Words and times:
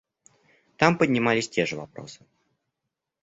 Там 0.77 0.97
поднимались 0.97 1.47
те 1.47 1.67
же 1.67 1.75
вопросы. 1.75 2.25